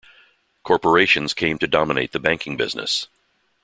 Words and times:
Corporations 0.63 1.31
came 1.35 1.59
to 1.59 1.67
dominate 1.67 2.11
the 2.11 2.19
banking 2.19 2.57
business. 2.57 3.07